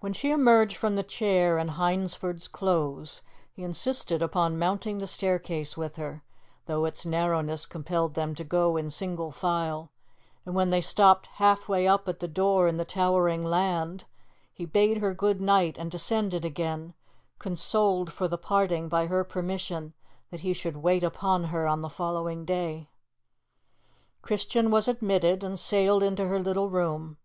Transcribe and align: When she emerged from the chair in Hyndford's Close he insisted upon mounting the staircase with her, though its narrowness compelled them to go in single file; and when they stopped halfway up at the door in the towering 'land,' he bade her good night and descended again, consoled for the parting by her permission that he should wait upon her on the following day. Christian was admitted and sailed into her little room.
When 0.00 0.12
she 0.12 0.32
emerged 0.32 0.76
from 0.76 0.96
the 0.96 1.02
chair 1.02 1.56
in 1.56 1.68
Hyndford's 1.68 2.46
Close 2.46 3.22
he 3.54 3.62
insisted 3.62 4.20
upon 4.20 4.58
mounting 4.58 4.98
the 4.98 5.06
staircase 5.06 5.78
with 5.78 5.96
her, 5.96 6.22
though 6.66 6.84
its 6.84 7.06
narrowness 7.06 7.64
compelled 7.64 8.12
them 8.12 8.34
to 8.34 8.44
go 8.44 8.76
in 8.76 8.90
single 8.90 9.32
file; 9.32 9.88
and 10.44 10.54
when 10.54 10.68
they 10.68 10.82
stopped 10.82 11.28
halfway 11.38 11.88
up 11.88 12.06
at 12.06 12.20
the 12.20 12.28
door 12.28 12.68
in 12.68 12.76
the 12.76 12.84
towering 12.84 13.42
'land,' 13.42 14.04
he 14.52 14.66
bade 14.66 14.98
her 14.98 15.14
good 15.14 15.40
night 15.40 15.78
and 15.78 15.90
descended 15.90 16.44
again, 16.44 16.92
consoled 17.38 18.12
for 18.12 18.28
the 18.28 18.36
parting 18.36 18.90
by 18.90 19.06
her 19.06 19.24
permission 19.24 19.94
that 20.30 20.40
he 20.40 20.52
should 20.52 20.76
wait 20.82 21.02
upon 21.02 21.44
her 21.44 21.66
on 21.66 21.80
the 21.80 21.88
following 21.88 22.44
day. 22.44 22.90
Christian 24.20 24.70
was 24.70 24.86
admitted 24.86 25.42
and 25.42 25.58
sailed 25.58 26.02
into 26.02 26.26
her 26.28 26.38
little 26.38 26.68
room. 26.68 27.16